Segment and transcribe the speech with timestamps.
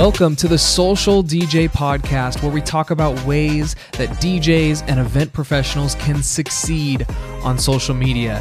[0.00, 5.30] Welcome to the Social DJ Podcast, where we talk about ways that DJs and event
[5.34, 7.06] professionals can succeed
[7.44, 8.40] on social media.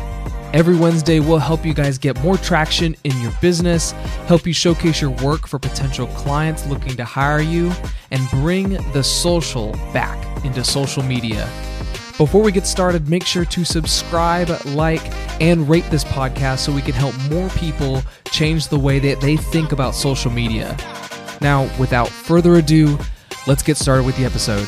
[0.54, 3.92] Every Wednesday, we'll help you guys get more traction in your business,
[4.28, 7.74] help you showcase your work for potential clients looking to hire you,
[8.12, 11.42] and bring the social back into social media.
[12.18, 15.02] Before we get started, make sure to subscribe, like,
[15.42, 18.02] and rate this podcast so we can help more people
[18.32, 20.78] change the way that they think about social media.
[21.42, 22.98] Now, without further ado,
[23.48, 24.68] let's get started with the episode.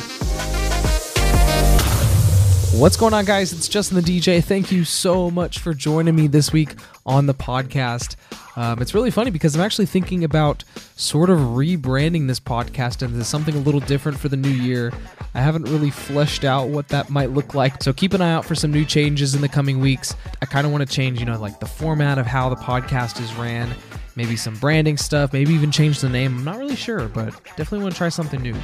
[2.74, 3.52] What's going on, guys?
[3.52, 4.42] It's Justin the DJ.
[4.42, 6.76] Thank you so much for joining me this week
[7.06, 8.16] on the podcast.
[8.56, 10.64] Um, it's really funny because I'm actually thinking about
[10.96, 14.94] sort of rebranding this podcast into something a little different for the new year.
[15.34, 18.46] I haven't really fleshed out what that might look like, so keep an eye out
[18.46, 20.16] for some new changes in the coming weeks.
[20.42, 23.22] I kind of want to change, you know, like the format of how the podcast
[23.22, 23.70] is ran
[24.16, 26.38] maybe some branding stuff, maybe even change the name.
[26.40, 28.56] I'm not really sure, but definitely want to try something new.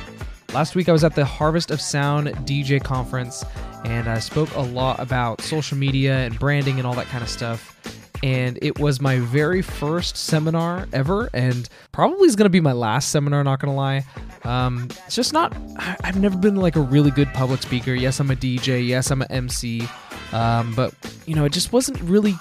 [0.54, 3.44] Last week I was at the Harvest of Sound DJ conference
[3.84, 7.30] and I spoke a lot about social media and branding and all that kind of
[7.30, 7.78] stuff.
[8.24, 12.72] And it was my very first seminar ever, and probably is going to be my
[12.72, 14.06] last seminar, not going to lie.
[14.44, 15.56] Um, it's just not,
[16.04, 17.94] I've never been like a really good public speaker.
[17.94, 18.88] Yes, I'm a DJ.
[18.88, 19.88] Yes, I'm an MC.
[20.34, 20.94] Um, but
[21.26, 22.36] you know, it just wasn't really,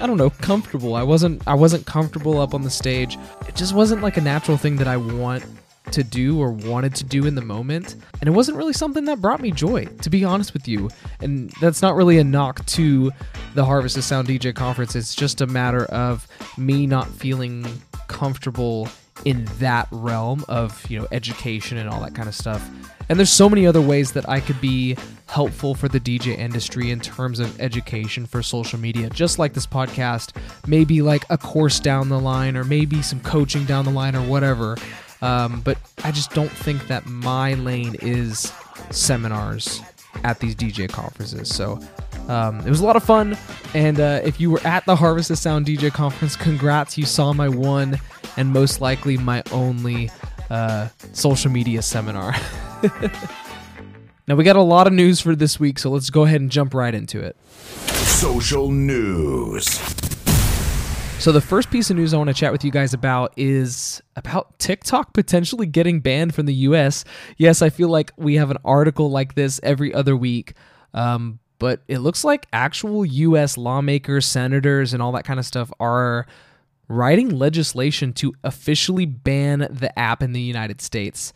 [0.00, 0.94] I don't know, comfortable.
[0.94, 3.18] I wasn't, I wasn't comfortable up on the stage.
[3.46, 5.44] It just wasn't like a natural thing that I want
[5.92, 7.96] to do or wanted to do in the moment.
[8.20, 10.90] And it wasn't really something that brought me joy, to be honest with you.
[11.20, 13.10] And that's not really a knock to
[13.54, 14.94] the Harvest of Sound DJ conference.
[14.94, 17.66] It's just a matter of me not feeling
[18.08, 18.88] comfortable
[19.24, 22.68] in that realm of, you know, education and all that kind of stuff.
[23.08, 24.96] And there's so many other ways that I could be
[25.28, 29.66] helpful for the DJ industry in terms of education for social media, just like this
[29.66, 34.14] podcast, maybe like a course down the line, or maybe some coaching down the line,
[34.14, 34.76] or whatever.
[35.22, 38.52] Um, but I just don't think that my lane is
[38.90, 39.80] seminars
[40.24, 41.54] at these DJ conferences.
[41.54, 41.80] So
[42.28, 43.36] um, it was a lot of fun.
[43.74, 46.98] And uh, if you were at the Harvest of Sound DJ conference, congrats.
[46.98, 47.98] You saw my one
[48.38, 50.10] and most likely my only
[50.48, 52.34] uh, social media seminar.
[54.28, 56.48] now, we got a lot of news for this week, so let's go ahead and
[56.48, 57.36] jump right into it.
[57.48, 59.66] Social news.
[61.18, 64.00] So, the first piece of news I want to chat with you guys about is
[64.14, 67.04] about TikTok potentially getting banned from the US.
[67.38, 70.52] Yes, I feel like we have an article like this every other week,
[70.94, 75.72] um, but it looks like actual US lawmakers, senators, and all that kind of stuff
[75.80, 76.28] are
[76.88, 81.32] writing legislation to officially ban the app in the United States.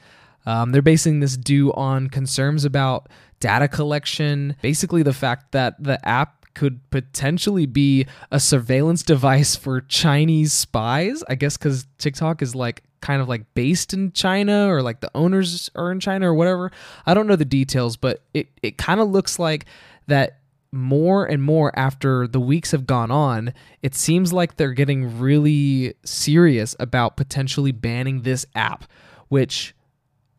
[0.46, 3.08] Um, they're basing this due on concerns about
[3.38, 9.80] data collection, basically, the fact that the app could potentially be a surveillance device for
[9.80, 11.22] Chinese spies.
[11.28, 15.10] I guess because TikTok is like kind of like based in China or like the
[15.14, 16.70] owners are in China or whatever.
[17.06, 19.66] I don't know the details, but it, it kind of looks like
[20.06, 20.38] that
[20.72, 23.53] more and more after the weeks have gone on,
[23.83, 28.84] it seems like they're getting really serious about potentially banning this app,
[29.28, 29.75] which,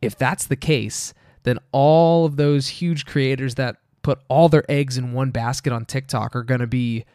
[0.02, 1.14] if that's the case,
[1.44, 5.86] then all of those huge creators that put all their eggs in one basket on
[5.86, 7.06] TikTok are going to be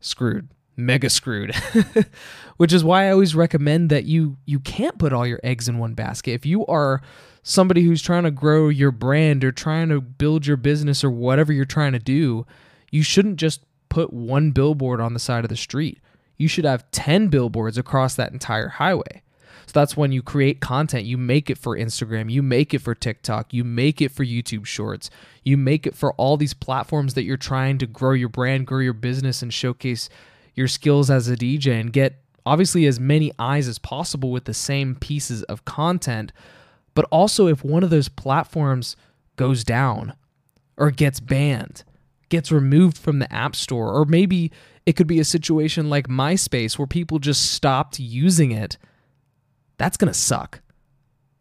[0.00, 0.48] screwed
[0.80, 1.54] mega screwed
[2.56, 5.78] which is why i always recommend that you you can't put all your eggs in
[5.78, 6.32] one basket.
[6.32, 7.00] If you are
[7.42, 11.52] somebody who's trying to grow your brand or trying to build your business or whatever
[11.52, 12.46] you're trying to do
[12.90, 16.00] you shouldn't just put one billboard on the side of the street.
[16.36, 19.22] You should have 10 billboards across that entire highway.
[19.66, 21.04] So that's when you create content.
[21.04, 22.30] You make it for instagram.
[22.30, 23.54] You make it for tiktok.
[23.54, 25.10] You make it for youtube shorts.
[25.44, 28.80] You make it for all these platforms that you're trying to grow your brand grow
[28.80, 30.08] your business and showcase
[30.54, 34.54] your skills as a DJ and get obviously as many eyes as possible with the
[34.54, 36.32] same pieces of content.
[36.94, 38.96] But also, if one of those platforms
[39.36, 40.14] goes down
[40.76, 41.84] or gets banned,
[42.28, 44.50] gets removed from the App Store, or maybe
[44.86, 48.76] it could be a situation like MySpace where people just stopped using it,
[49.78, 50.60] that's going to suck.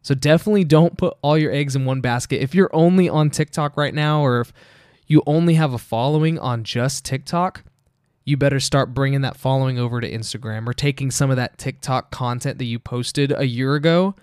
[0.01, 2.41] So definitely don't put all your eggs in one basket.
[2.41, 4.53] If you're only on TikTok right now, or if
[5.07, 7.63] you only have a following on just TikTok,
[8.29, 12.11] you better start bringing that following over to Instagram or taking some of that TikTok
[12.11, 14.15] content that you posted a year ago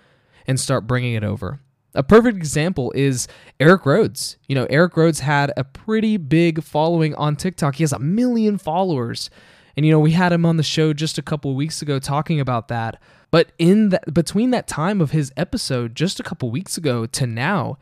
[0.47, 1.59] and start bringing it over.
[1.93, 3.27] A perfect example is
[3.59, 4.37] Eric Rhodes.
[4.47, 7.75] You know, Eric Rhodes had a pretty big following on TikTok.
[7.75, 9.29] He has a million followers.
[9.75, 12.39] And you know, we had him on the show just a couple weeks ago talking
[12.39, 13.01] about that.
[13.29, 17.27] But in that between that time of his episode just a couple weeks ago to
[17.27, 17.77] now,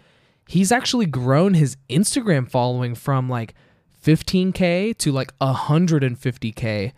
[0.48, 3.54] he's actually grown his Instagram following from like
[4.06, 6.92] 15K to like 150K,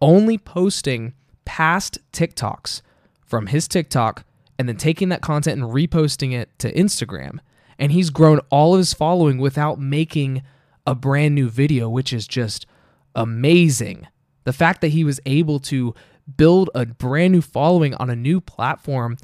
[0.00, 1.12] only posting
[1.44, 2.80] past TikToks
[3.24, 4.24] from his TikTok
[4.58, 7.38] and then taking that content and reposting it to Instagram.
[7.78, 10.42] And he's grown all of his following without making
[10.86, 12.66] a brand new video, which is just
[13.14, 14.08] amazing.
[14.44, 15.94] The fact that he was able to
[16.36, 19.18] build a brand new following on a new platform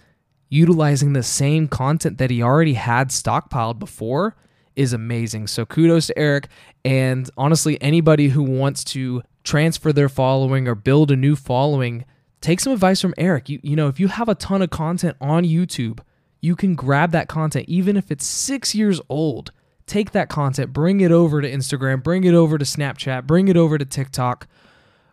[0.51, 4.37] utilizing the same content that he already had stockpiled before
[4.77, 5.47] is amazing.
[5.47, 6.49] So kudos to Eric.
[6.85, 12.05] And honestly, anybody who wants to transfer their following or build a new following,
[12.41, 13.49] take some advice from Eric.
[13.49, 16.01] You, you know, if you have a ton of content on YouTube,
[16.41, 19.51] you can grab that content, even if it's six years old.
[19.87, 23.57] Take that content, bring it over to Instagram, bring it over to Snapchat, bring it
[23.57, 24.47] over to TikTok,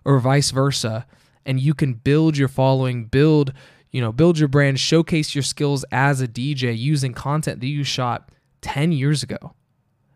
[0.05, 1.05] or vice versa.
[1.45, 3.53] And you can build your following, build,
[3.91, 7.83] you know, build your brand, showcase your skills as a DJ using content that you
[7.83, 8.29] shot
[8.61, 9.53] 10 years ago.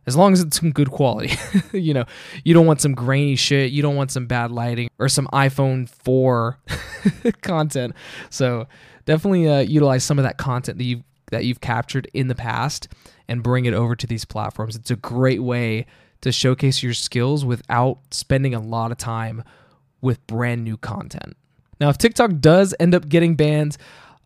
[0.07, 1.35] As long as it's some good quality.
[1.73, 2.05] you know,
[2.43, 5.89] you don't want some grainy shit, you don't want some bad lighting or some iPhone
[5.89, 6.59] 4
[7.41, 7.95] content.
[8.29, 8.67] So,
[9.05, 12.87] definitely uh, utilize some of that content that you've that you've captured in the past
[13.27, 14.75] and bring it over to these platforms.
[14.75, 15.87] It's a great way
[16.21, 19.43] to showcase your skills without spending a lot of time
[20.01, 21.35] with brand new content.
[21.79, 23.77] Now, if TikTok does end up getting banned,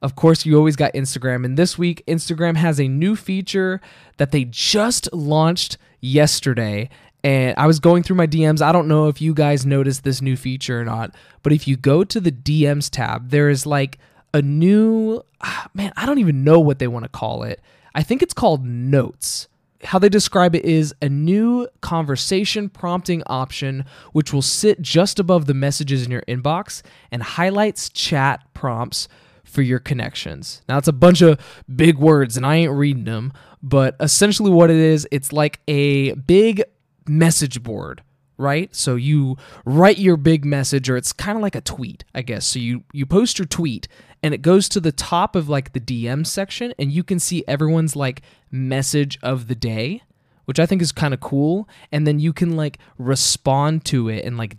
[0.01, 1.45] of course, you always got Instagram.
[1.45, 3.81] And this week, Instagram has a new feature
[4.17, 6.89] that they just launched yesterday.
[7.23, 8.61] And I was going through my DMs.
[8.61, 11.13] I don't know if you guys noticed this new feature or not,
[11.43, 13.97] but if you go to the DMs tab, there is like
[14.33, 17.59] a new, ah, man, I don't even know what they want to call it.
[17.93, 19.49] I think it's called Notes
[19.83, 25.45] how they describe it is a new conversation prompting option which will sit just above
[25.45, 26.81] the messages in your inbox
[27.11, 29.07] and highlights chat prompts
[29.49, 30.61] for your connections.
[30.69, 31.39] Now, it's a bunch of
[31.73, 36.13] big words and I ain't reading them, but essentially what it is, it's like a
[36.13, 36.63] big
[37.07, 38.03] message board
[38.37, 38.73] right?
[38.73, 39.35] So you
[39.65, 42.47] write your big message or it's kind of like a tweet i guess.
[42.47, 43.89] So you you post your tweet
[44.23, 47.43] and it goes to the top of like the dm section and you can see
[47.49, 50.03] everyone's like message of the day
[50.45, 51.69] which i think is kind of cool.
[51.91, 54.57] And then you can like respond to it and like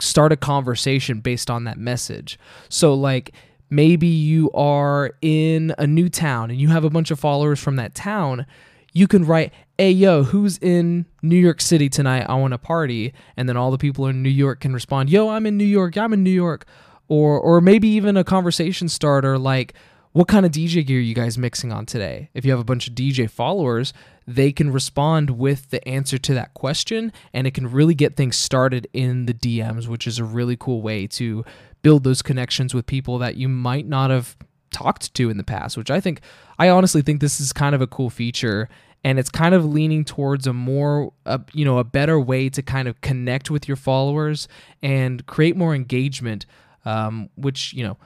[0.00, 2.40] start a conversation based on that message.
[2.68, 3.32] So like
[3.70, 7.76] maybe you are in a new town and you have a bunch of followers from
[7.76, 8.46] that town,
[8.92, 12.26] you can write, hey, yo, who's in New York City tonight?
[12.28, 13.12] I want to party.
[13.36, 15.96] And then all the people in New York can respond, yo, I'm in New York.
[15.96, 16.66] I'm in New York.
[17.08, 19.74] Or, or maybe even a conversation starter like,
[20.12, 22.30] what kind of DJ gear are you guys mixing on today?
[22.34, 23.92] If you have a bunch of DJ followers,
[24.26, 28.36] they can respond with the answer to that question and it can really get things
[28.36, 31.44] started in the DMs, which is a really cool way to
[31.88, 34.36] build those connections with people that you might not have
[34.70, 36.20] talked to in the past, which I think
[36.58, 38.68] I honestly think this is kind of a cool feature
[39.04, 42.60] and it's kind of leaning towards a more uh, you know a better way to
[42.60, 44.48] kind of connect with your followers
[44.82, 46.44] and create more engagement
[46.84, 47.96] um, which you know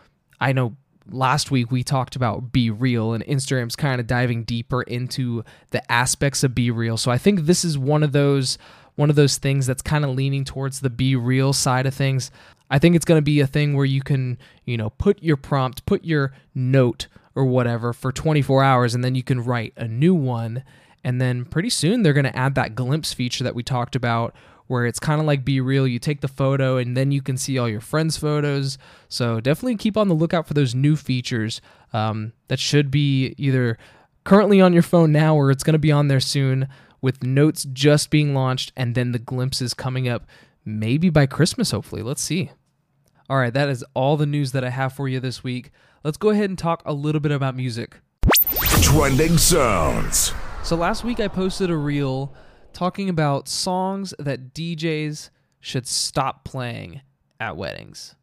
[0.41, 0.77] i know
[1.11, 5.91] last week we talked about Be Real, and instagram's kind of diving deeper into the
[5.91, 6.97] aspects of Be Real.
[6.97, 8.59] so i think this is one of those
[8.95, 12.31] one of those things that's kind of leaning towards the be real side of things
[12.73, 15.37] I think it's going to be a thing where you can, you know, put your
[15.37, 19.87] prompt, put your note or whatever for 24 hours, and then you can write a
[19.87, 20.65] new one.
[21.05, 24.35] And then pretty soon they're going to add that glimpse feature that we talked about,
[24.69, 25.87] where it's kind of like Be Real.
[25.87, 28.79] You take the photo and then you can see all your friends' photos.
[29.07, 31.61] So definitely keep on the lookout for those new features
[31.93, 33.77] um, that should be either
[34.25, 36.69] currently on your phone now or it's going to be on there soon
[37.03, 40.27] with notes just being launched and then the glimpses coming up
[40.65, 42.03] maybe by Christmas, hopefully.
[42.03, 42.51] Let's see.
[43.31, 45.71] All right, that is all the news that I have for you this week.
[46.05, 48.01] Let's go ahead and talk a little bit about music.
[48.83, 50.33] Trending sounds.
[50.65, 52.35] So last week I posted a reel
[52.73, 57.03] talking about songs that DJs should stop playing
[57.39, 58.17] at weddings.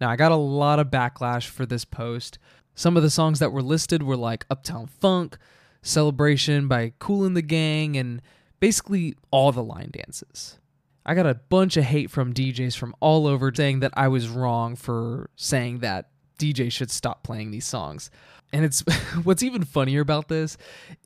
[0.00, 2.38] Now, I got a lot of backlash for this post.
[2.74, 5.38] Some of the songs that were listed were like Uptown Funk,
[5.82, 8.22] Celebration by Kool and the Gang, and
[8.60, 10.58] basically all the line dances.
[11.04, 14.28] I got a bunch of hate from DJs from all over saying that I was
[14.28, 18.10] wrong for saying that DJ should stop playing these songs.
[18.52, 18.80] And it's
[19.24, 20.56] what's even funnier about this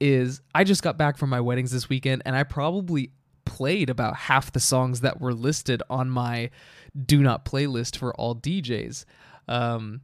[0.00, 3.10] is I just got back from my weddings this weekend and I probably
[3.44, 6.50] played about half the songs that were listed on my
[7.06, 9.04] do not playlist for all DJs.
[9.48, 10.02] Um,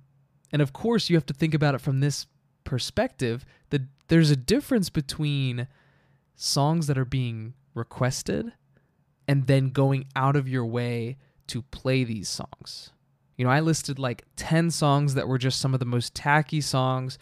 [0.53, 2.27] and of course, you have to think about it from this
[2.65, 5.67] perspective that there's a difference between
[6.37, 8.53] songs that are being requested
[9.29, 11.17] and then going out of your way
[11.49, 12.93] to play these songs.
[13.37, 16.61] You know, I listed like 10 songs that were just some of the most tacky
[16.61, 17.19] songs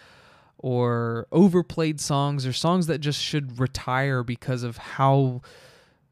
[0.59, 5.40] or overplayed songs or songs that just should retire because of how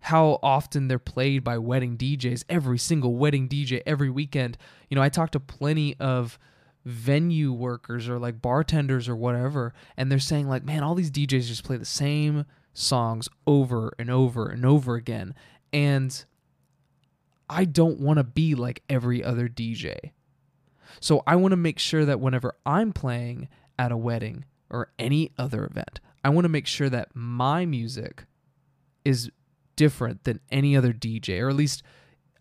[0.00, 4.56] how often they're played by wedding DJs every single wedding DJ every weekend.
[4.88, 6.38] You know, I talked to plenty of
[6.84, 11.46] venue workers or like bartenders or whatever and they're saying like man all these DJs
[11.46, 15.34] just play the same songs over and over and over again
[15.72, 16.24] and
[17.48, 20.12] I don't want to be like every other DJ.
[21.00, 23.48] So I want to make sure that whenever I'm playing
[23.78, 28.24] at a wedding or any other event, I want to make sure that my music
[29.04, 29.30] is
[29.76, 31.82] different than any other DJ, or at least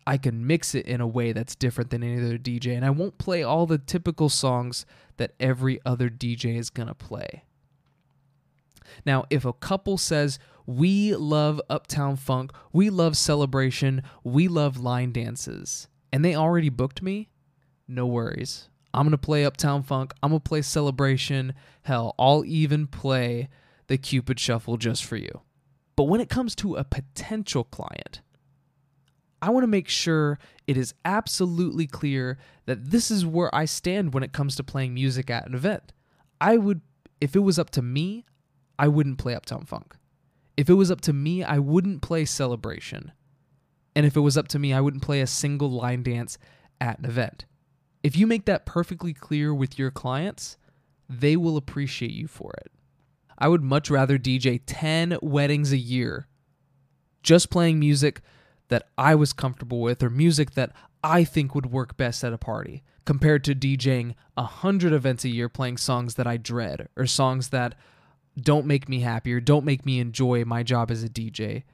[0.06, 2.74] I can mix it in a way that's different than any other DJ.
[2.74, 4.84] And I won't play all the typical songs
[5.18, 7.44] that every other DJ is going to play.
[9.04, 15.12] Now, if a couple says, we love Uptown Funk, we love celebration, we love line
[15.12, 17.30] dances, and they already booked me,
[17.86, 18.68] no worries.
[18.92, 21.54] I'm going to play Uptown Funk, I'm going to play celebration.
[21.82, 23.48] Hell, I'll even play
[23.86, 25.42] the Cupid Shuffle just for you.
[25.96, 28.20] But when it comes to a potential client,
[29.40, 34.12] I want to make sure it is absolutely clear that this is where I stand
[34.12, 35.92] when it comes to playing music at an event.
[36.40, 36.80] I would,
[37.20, 38.24] if it was up to me,
[38.78, 39.96] I wouldn't play Uptown Funk.
[40.56, 43.12] If it was up to me, I wouldn't play Celebration.
[43.94, 46.38] And if it was up to me, I wouldn't play a single line dance
[46.80, 47.46] at an event.
[48.02, 50.56] If you make that perfectly clear with your clients,
[51.08, 52.70] they will appreciate you for it.
[53.38, 56.26] I would much rather DJ 10 weddings a year
[57.22, 58.20] just playing music
[58.68, 62.38] that I was comfortable with or music that I think would work best at a
[62.38, 67.48] party compared to DJing 100 events a year playing songs that I dread or songs
[67.50, 67.74] that
[68.42, 71.64] don't make me happier, don't make me enjoy my job as a DJ.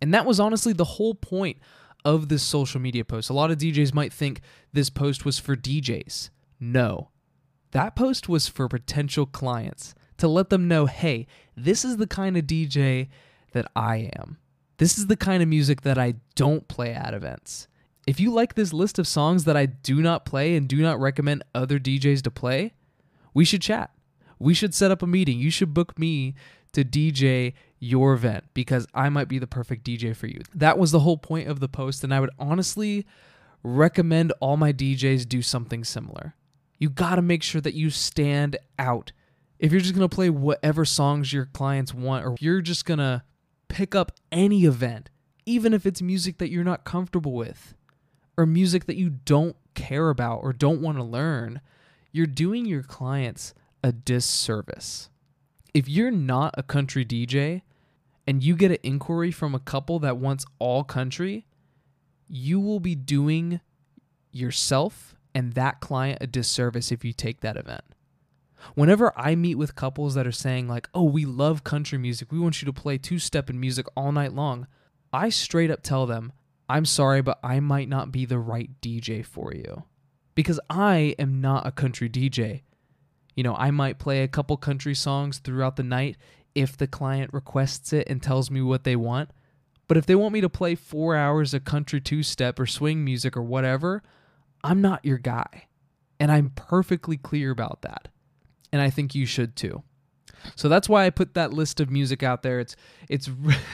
[0.00, 1.58] And that was honestly the whole point
[2.04, 3.30] of this social media post.
[3.30, 4.40] A lot of DJs might think
[4.72, 6.30] this post was for DJs.
[6.58, 7.10] No,
[7.72, 12.36] that post was for potential clients to let them know hey, this is the kind
[12.36, 13.08] of DJ
[13.52, 14.38] that I am.
[14.78, 17.68] This is the kind of music that I don't play at events.
[18.06, 21.00] If you like this list of songs that I do not play and do not
[21.00, 22.74] recommend other DJs to play,
[23.32, 23.90] we should chat.
[24.42, 25.38] We should set up a meeting.
[25.38, 26.34] You should book me
[26.72, 30.40] to DJ your event because I might be the perfect DJ for you.
[30.54, 33.06] That was the whole point of the post, and I would honestly
[33.62, 36.34] recommend all my DJs do something similar.
[36.78, 39.12] You got to make sure that you stand out.
[39.60, 42.98] If you're just going to play whatever songs your clients want, or you're just going
[42.98, 43.22] to
[43.68, 45.08] pick up any event,
[45.46, 47.74] even if it's music that you're not comfortable with,
[48.36, 51.60] or music that you don't care about or don't want to learn,
[52.10, 55.10] you're doing your clients a disservice.
[55.74, 57.62] If you're not a country DJ
[58.26, 61.46] and you get an inquiry from a couple that wants all country,
[62.28, 63.60] you will be doing
[64.30, 67.82] yourself and that client a disservice if you take that event.
[68.74, 72.38] Whenever I meet with couples that are saying, like, oh, we love country music, we
[72.38, 74.66] want you to play two step and music all night long,
[75.12, 76.32] I straight up tell them,
[76.68, 79.84] I'm sorry, but I might not be the right DJ for you.
[80.34, 82.62] Because I am not a country DJ.
[83.34, 86.16] You know, I might play a couple country songs throughout the night
[86.54, 89.30] if the client requests it and tells me what they want.
[89.88, 93.04] But if they want me to play four hours of country two step or swing
[93.04, 94.02] music or whatever,
[94.62, 95.66] I'm not your guy.
[96.20, 98.08] And I'm perfectly clear about that.
[98.72, 99.82] And I think you should too.
[100.56, 102.60] So that's why I put that list of music out there.
[102.60, 102.76] It's
[103.08, 103.30] it's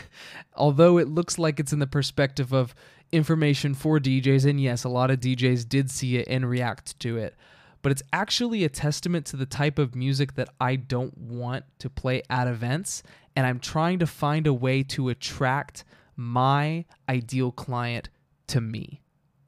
[0.55, 2.75] although it looks like it's in the perspective of
[3.11, 7.17] information for DJs and yes, a lot of DJs did see it and react to
[7.17, 7.35] it
[7.83, 11.91] but it's actually a testament to the type of music that I don't want to
[11.91, 13.03] play at events.
[13.37, 15.85] And I'm trying to find a way to attract
[16.17, 18.09] my ideal client
[18.49, 19.03] to me.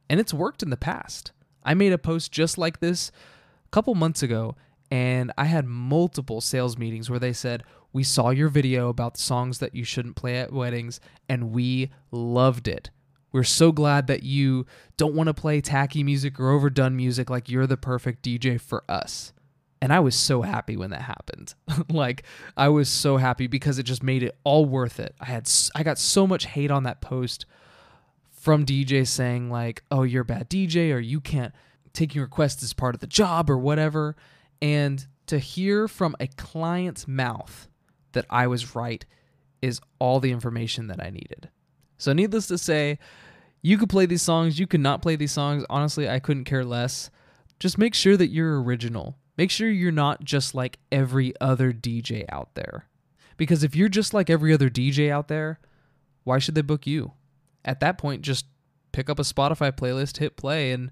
[0.09, 1.33] And it's worked in the past.
[1.65, 3.11] I made a post just like this
[3.67, 4.57] a couple months ago,
[4.91, 9.23] and I had multiple sales meetings where they said, We saw your video about the
[9.23, 12.91] songs that you shouldn't play at weddings, and we loved it.
[13.33, 17.49] We're so glad that you don't want to play tacky music or overdone music like
[17.49, 19.33] you're the perfect DJ for us.
[19.83, 21.55] And I was so happy when that happened.
[21.91, 22.25] like
[22.57, 25.15] I was so happy because it just made it all worth it.
[25.21, 27.47] I had I got so much hate on that post
[28.31, 31.55] from DJs saying like, "Oh, you're a bad DJ or you can't
[31.93, 34.17] taking requests as part of the job or whatever."
[34.61, 37.69] And to hear from a client's mouth
[38.13, 39.07] that I was right
[39.63, 41.49] is all the information that I needed.
[42.01, 42.99] So, needless to say,
[43.61, 45.67] you could play these songs, you could not play these songs.
[45.69, 47.11] Honestly, I couldn't care less.
[47.59, 49.19] Just make sure that you're original.
[49.37, 52.89] Make sure you're not just like every other DJ out there.
[53.37, 55.61] Because if you're just like every other DJ out there,
[56.25, 57.13] why should they book you?
[57.67, 58.47] At that point, just
[58.93, 60.91] pick up a Spotify playlist, hit play, and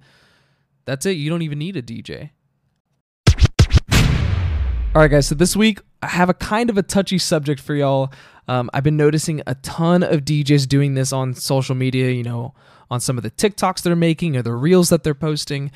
[0.85, 1.13] that's it.
[1.13, 2.31] You don't even need a DJ.
[4.95, 5.27] All right, guys.
[5.27, 8.13] So this week I have a kind of a touchy subject for y'all.
[8.47, 12.11] Um, I've been noticing a ton of DJs doing this on social media.
[12.11, 12.55] You know,
[12.91, 15.71] on some of the TikToks they're making or the reels that they're posting,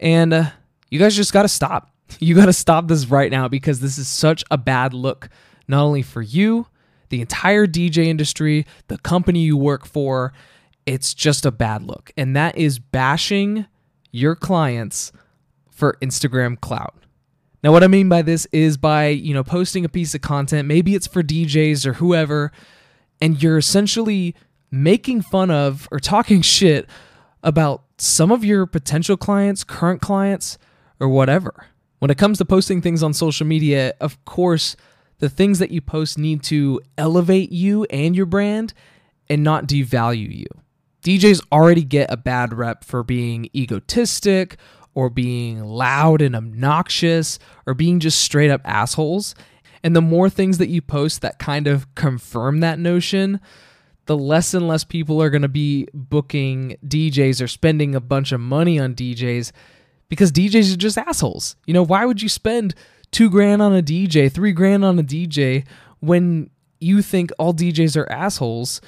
[0.00, 0.50] and uh,
[0.90, 1.88] You guys just got to stop.
[2.20, 5.30] You got to stop this right now because this is such a bad look,
[5.66, 6.66] not only for you,
[7.08, 10.34] the entire DJ industry, the company you work for.
[10.84, 12.12] It's just a bad look.
[12.16, 13.64] And that is bashing
[14.10, 15.10] your clients
[15.70, 16.94] for Instagram clout.
[17.62, 20.66] Now, what I mean by this is by, you know, posting a piece of content,
[20.66, 22.50] maybe it's for DJs or whoever,
[23.20, 24.34] and you're essentially
[24.70, 26.88] making fun of or talking shit
[27.42, 30.58] about some of your potential clients, current clients,
[30.98, 31.66] or whatever.
[32.00, 34.76] When it comes to posting things on social media, of course,
[35.18, 38.74] the things that you post need to elevate you and your brand
[39.28, 40.46] and not devalue you.
[41.04, 44.56] DJs already get a bad rep for being egotistic
[44.94, 49.34] or being loud and obnoxious or being just straight up assholes.
[49.82, 53.40] And the more things that you post that kind of confirm that notion,
[54.06, 58.32] the less and less people are going to be booking DJs or spending a bunch
[58.32, 59.52] of money on DJs
[60.08, 61.56] because DJs are just assholes.
[61.66, 62.74] You know, why would you spend
[63.10, 65.64] two grand on a DJ, three grand on a DJ
[66.00, 68.80] when you think all DJs are assholes?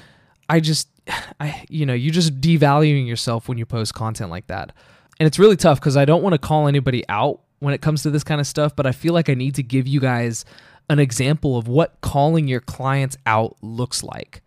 [0.48, 0.88] I just,
[1.40, 4.72] I, you know, you're just devaluing yourself when you post content like that.
[5.20, 8.02] And it's really tough because I don't want to call anybody out when it comes
[8.02, 10.44] to this kind of stuff, but I feel like I need to give you guys
[10.90, 14.42] an example of what calling your clients out looks like.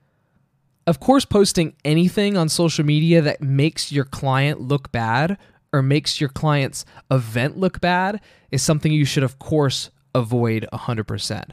[0.86, 5.38] Of course, posting anything on social media that makes your client look bad
[5.74, 8.21] or makes your client's event look bad
[8.51, 11.50] is something you should, of course, avoid 100%.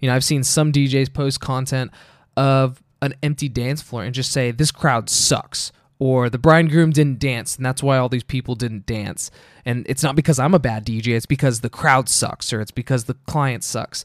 [0.00, 1.90] You know, I've seen some DJs post content
[2.36, 5.72] of an empty dance floor and just say, this crowd sucks.
[6.00, 9.32] Or the bride and groom didn't dance, and that's why all these people didn't dance.
[9.64, 12.70] And it's not because I'm a bad DJ, it's because the crowd sucks, or it's
[12.70, 14.04] because the client sucks.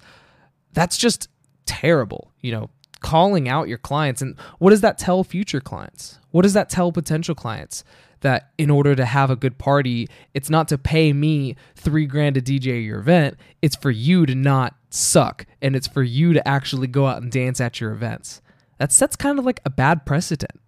[0.71, 1.27] That's just
[1.65, 2.31] terrible.
[2.41, 2.69] You know,
[3.01, 4.23] calling out your clients.
[4.23, 6.17] And what does that tell future clients?
[6.31, 7.83] What does that tell potential clients?
[8.23, 12.35] that in order to have a good party, it's not to pay me three grand
[12.35, 13.37] to DJ your event.
[13.61, 17.31] It's for you to not suck and it's for you to actually go out and
[17.31, 18.41] dance at your events.
[18.79, 20.59] That sets kind of like a bad precedent.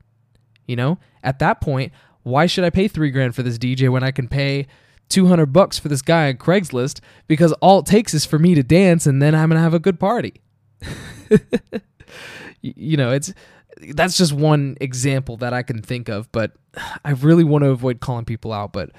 [0.68, 1.92] You know, at that point,
[2.24, 4.68] why should I pay three grand for this DJ when I can pay
[5.10, 8.64] 200 bucks for this guy on Craigslist because all it takes is for me to
[8.64, 10.42] dance and then I'm going to have a good party.
[12.62, 13.34] you know, it's
[13.90, 16.54] that's just one example that I can think of, but
[17.04, 18.92] I really want to avoid calling people out, but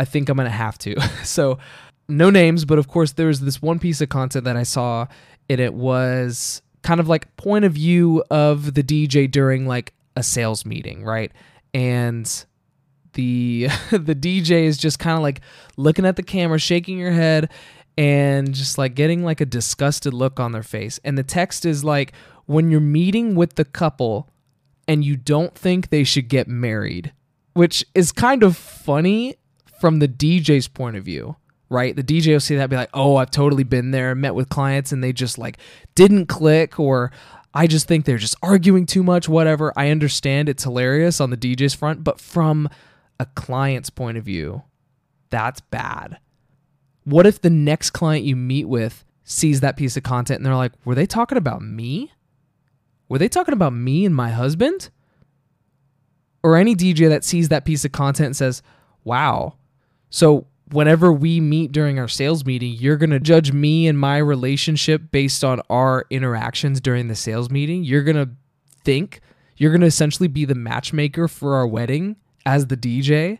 [0.00, 1.00] I think I'm going to have to.
[1.24, 1.58] so,
[2.08, 5.06] no names, but of course, there was this one piece of content that I saw,
[5.48, 10.22] and it was kind of like point of view of the DJ during like a
[10.22, 11.32] sales meeting, right?
[11.72, 12.26] And
[13.14, 15.40] the the DJ is just kind of like
[15.76, 17.50] looking at the camera, shaking your head,
[17.96, 20.98] and just like getting like a disgusted look on their face.
[21.04, 22.12] And the text is like,
[22.46, 24.28] when you're meeting with the couple
[24.86, 27.12] and you don't think they should get married,
[27.54, 29.36] which is kind of funny
[29.80, 31.36] from the DJ's point of view,
[31.68, 31.94] right?
[31.96, 34.92] The DJ will see that be like, oh, I've totally been there, met with clients
[34.92, 35.58] and they just like
[35.94, 37.12] didn't click or
[37.54, 39.72] I just think they're just arguing too much, whatever.
[39.76, 42.68] I understand it's hilarious on the DJ's front, but from
[43.20, 44.64] a client's point of view,
[45.30, 46.18] that's bad.
[47.04, 50.56] What if the next client you meet with sees that piece of content and they're
[50.56, 52.12] like, were they talking about me?
[53.08, 54.90] Were they talking about me and my husband?
[56.42, 58.62] Or any DJ that sees that piece of content and says,
[59.04, 59.54] wow.
[60.10, 64.18] So whenever we meet during our sales meeting, you're going to judge me and my
[64.18, 67.84] relationship based on our interactions during the sales meeting.
[67.84, 68.30] You're going to
[68.84, 69.20] think,
[69.56, 73.38] you're going to essentially be the matchmaker for our wedding as the DJ.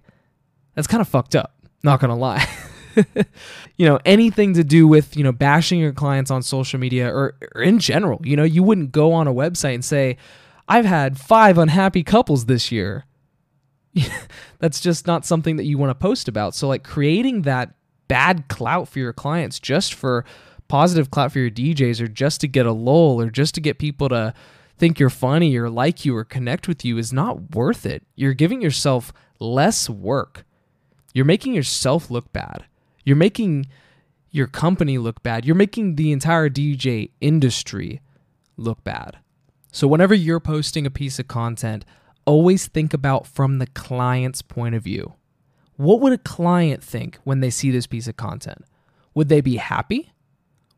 [0.74, 2.46] That's kind of fucked up, not going to lie.
[3.76, 7.36] you know, anything to do with, you know, bashing your clients on social media or,
[7.54, 8.20] or in general.
[8.24, 10.16] You know, you wouldn't go on a website and say,
[10.68, 13.04] I've had five unhappy couples this year.
[14.58, 16.54] That's just not something that you want to post about.
[16.54, 17.74] So, like, creating that
[18.08, 20.24] bad clout for your clients just for
[20.68, 23.78] positive clout for your DJs or just to get a lull or just to get
[23.78, 24.34] people to
[24.76, 28.02] think you're funny or like you or connect with you is not worth it.
[28.16, 30.44] You're giving yourself less work.
[31.12, 32.64] You're making yourself look bad.
[33.04, 33.66] You're making
[34.30, 35.44] your company look bad.
[35.44, 38.00] You're making the entire DJ industry
[38.56, 39.18] look bad.
[39.70, 41.84] So, whenever you're posting a piece of content,
[42.26, 45.14] always think about from the client's point of view.
[45.76, 48.64] What would a client think when they see this piece of content?
[49.14, 50.12] Would they be happy?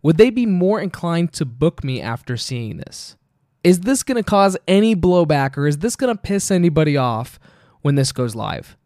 [0.02, 3.16] Would they be more inclined to book me after seeing this?
[3.64, 7.38] Is this going to cause any blowback or is this going to piss anybody off
[7.82, 8.76] when this goes live?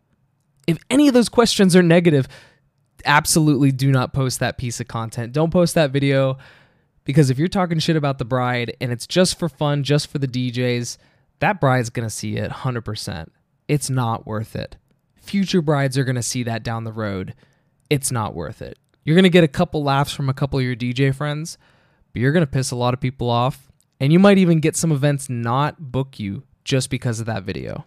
[0.66, 2.26] If any of those questions are negative,
[3.04, 5.32] absolutely do not post that piece of content.
[5.32, 6.38] Don't post that video
[7.04, 10.18] because if you're talking shit about the bride and it's just for fun, just for
[10.18, 10.96] the DJs,
[11.40, 13.29] that bride's going to see it 100%.
[13.68, 14.76] It's not worth it.
[15.16, 17.35] Future brides are going to see that down the road
[17.90, 18.79] it's not worth it.
[19.05, 21.59] You're going to get a couple laughs from a couple of your DJ friends,
[22.12, 23.70] but you're going to piss a lot of people off.
[23.98, 27.85] And you might even get some events not book you just because of that video.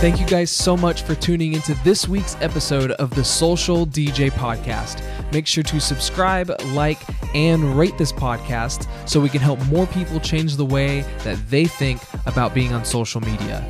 [0.00, 4.32] Thank you guys so much for tuning into this week's episode of the Social DJ
[4.32, 5.00] Podcast.
[5.32, 6.98] Make sure to subscribe, like,
[7.34, 11.64] and rate this podcast so we can help more people change the way that they
[11.64, 13.66] think about being on social media.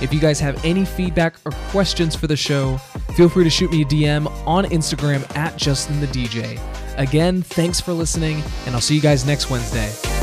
[0.00, 2.76] If you guys have any feedback or questions for the show,
[3.16, 6.60] feel free to shoot me a DM on Instagram at Justin the DJ.
[6.98, 10.17] Again, thanks for listening, and I'll see you guys next Wednesday.